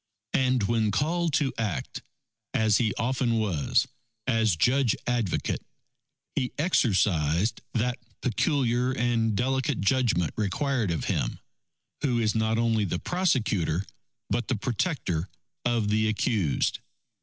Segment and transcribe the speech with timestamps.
[0.33, 2.01] And when called to act,
[2.55, 3.87] as he often was,
[4.25, 5.63] as Judge Advocate,
[6.33, 11.37] he exercised that peculiar and delicate judgment required of him,
[12.01, 13.85] who is not only the prosecutor
[14.27, 15.29] but the protector
[15.65, 16.79] of the accused.